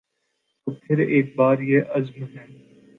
تو 0.67 0.71
پھر 0.77 0.97
ایک 1.05 1.25
بار 1.35 1.57
یہ 1.61 1.81
عزم 1.91 2.23
ہے 2.25 2.45